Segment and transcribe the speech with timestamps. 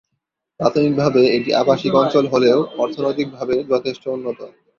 [0.59, 4.39] প্রাথমিকভাবে এটি আবাসিক অঞ্চল হলেও অর্থনৈতিকভাবে যথেষ্ট উন্নত।